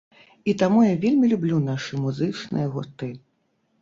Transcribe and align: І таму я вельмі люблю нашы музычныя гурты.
І 0.53 0.55
таму 0.61 0.79
я 0.85 0.95
вельмі 1.03 1.29
люблю 1.35 1.59
нашы 1.67 2.01
музычныя 2.07 2.67
гурты. 2.77 3.11